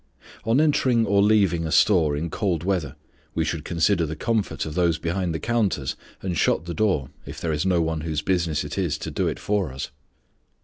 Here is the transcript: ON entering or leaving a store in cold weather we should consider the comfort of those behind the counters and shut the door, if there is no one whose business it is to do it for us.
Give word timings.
ON 0.45 0.59
entering 0.59 1.05
or 1.05 1.21
leaving 1.21 1.63
a 1.67 1.71
store 1.71 2.17
in 2.17 2.31
cold 2.31 2.63
weather 2.63 2.95
we 3.35 3.45
should 3.45 3.63
consider 3.63 4.03
the 4.03 4.15
comfort 4.15 4.65
of 4.65 4.73
those 4.73 4.97
behind 4.97 5.31
the 5.31 5.37
counters 5.39 5.95
and 6.23 6.35
shut 6.39 6.65
the 6.65 6.73
door, 6.73 7.11
if 7.27 7.39
there 7.39 7.53
is 7.53 7.67
no 7.67 7.83
one 7.83 8.01
whose 8.01 8.23
business 8.23 8.63
it 8.63 8.79
is 8.79 8.97
to 8.97 9.11
do 9.11 9.27
it 9.27 9.37
for 9.37 9.71
us. 9.71 9.91